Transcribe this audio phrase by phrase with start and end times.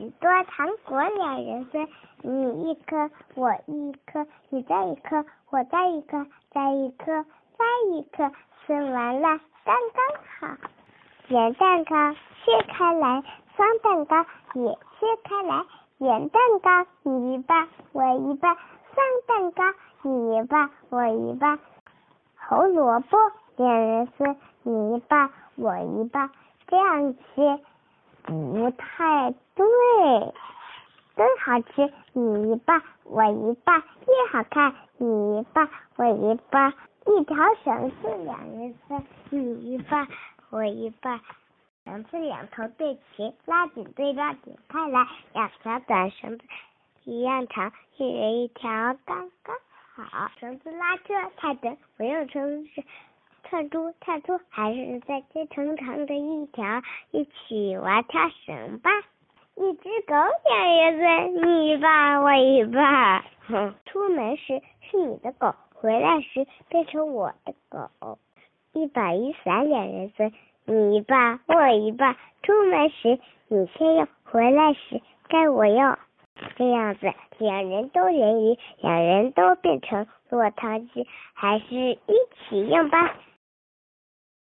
[0.00, 1.86] 许多糖果两人分，
[2.22, 7.26] 你一颗我一颗，你再一颗我再一颗，再一颗
[7.58, 8.32] 再一颗，
[8.64, 10.56] 吃完了刚刚好。
[11.28, 13.22] 圆蛋糕切开来，
[13.54, 14.24] 双蛋糕
[14.54, 15.66] 也切开来，
[15.98, 18.56] 圆蛋糕你一半我一半，
[18.94, 19.64] 双蛋糕
[20.00, 21.58] 你一半我一半。
[22.48, 23.18] 胡萝卜
[23.56, 26.30] 两人分，你一半我一半，
[26.68, 27.60] 这样切
[28.22, 29.66] 不太对。
[31.16, 36.72] 真好吃，你一半我一半，越好看，你一半我一半。
[37.06, 40.06] 一条绳子两人分，你一半
[40.50, 41.20] 我一半。
[41.84, 46.44] 绳子两头对齐，拉紧对拉紧开来，两条短绳子
[47.04, 48.70] 一样长，一人一条
[49.04, 49.56] 刚刚。
[49.94, 52.82] 好，绳子拉车太短，不用绳子
[53.42, 58.90] 太粗太粗，还是再接成长的一条，一起玩跳绳吧。
[59.56, 60.14] 一只狗
[60.44, 60.98] 两人
[61.34, 63.24] 分，你一半我一半。
[63.46, 68.18] 哼，出门时是你的狗，回来时变成我的狗。
[68.72, 70.32] 一把雨伞两人分，
[70.64, 72.16] 你一半我一半。
[72.42, 75.98] 出门时你先用，回来时该我用。
[76.56, 81.98] 这样子，两人都人鱼，两人都变成落汤鸡，还是一
[82.48, 83.14] 起用吧。